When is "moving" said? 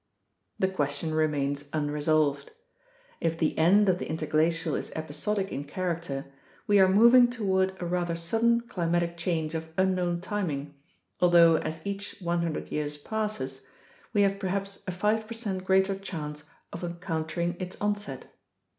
6.87-7.29